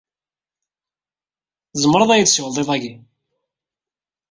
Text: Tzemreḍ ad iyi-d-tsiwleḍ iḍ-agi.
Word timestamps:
Tzemreḍ 1.71 2.09
ad 2.11 2.17
iyi-d-tsiwleḍ 2.19 2.57
iḍ-agi. 2.61 2.93